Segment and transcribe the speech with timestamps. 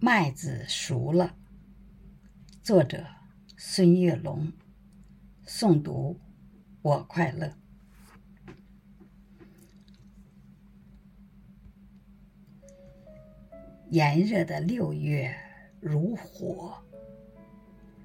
[0.00, 1.34] 麦子熟了。
[2.62, 3.04] 作者：
[3.56, 4.52] 孙月龙。
[5.44, 6.16] 诵读：
[6.82, 7.52] 我快乐。
[13.90, 15.34] 炎热的六月
[15.80, 16.80] 如火，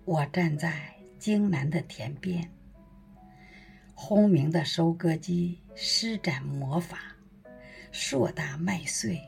[0.03, 2.49] 我站在京南的田边，
[3.93, 7.15] 轰鸣的收割机施展魔法，
[7.91, 9.21] 硕大麦穗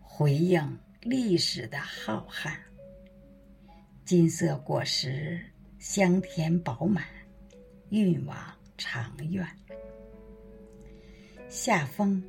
[0.00, 2.56] 回应历史的浩瀚，
[4.06, 5.38] 金色果实
[5.78, 7.04] 香甜饱满，
[7.90, 8.36] 运往
[8.78, 9.46] 长远。
[11.48, 12.22] 夏风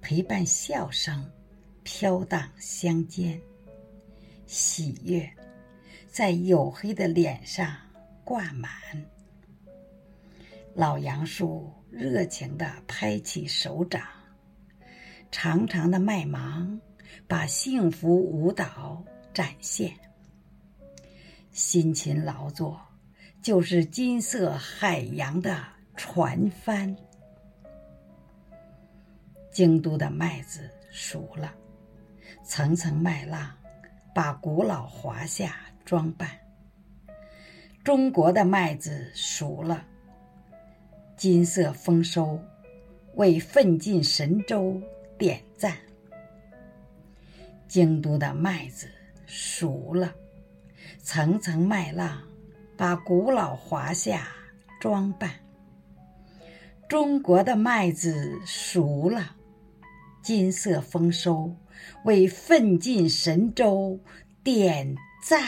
[0.00, 1.28] 陪伴笑声。
[1.82, 3.40] 飘荡乡间，
[4.46, 5.28] 喜悦
[6.06, 7.74] 在黝黑的脸上
[8.22, 8.70] 挂满。
[10.74, 14.02] 老杨树热情地拍起手掌，
[15.32, 16.78] 长长的麦芒
[17.26, 19.92] 把幸福舞蹈展现。
[21.52, 22.80] 辛勤劳作
[23.42, 25.62] 就是金色海洋的
[25.96, 26.96] 船帆。
[29.50, 31.54] 京都的麦子熟了。
[32.44, 33.50] 层层麦浪，
[34.14, 36.30] 把古老华夏装扮。
[37.82, 39.84] 中国的麦子熟了，
[41.16, 42.40] 金色丰收，
[43.14, 44.80] 为奋进神州
[45.18, 45.76] 点赞。
[47.70, 48.88] 京都的麦子
[49.26, 50.12] 熟了，
[50.98, 52.20] 层层麦浪，
[52.76, 54.26] 把古老华夏
[54.80, 55.30] 装扮。
[56.88, 59.36] 中国的麦子熟了。
[60.20, 61.54] 金色丰收，
[62.04, 63.98] 为奋进神州
[64.42, 65.40] 点赞。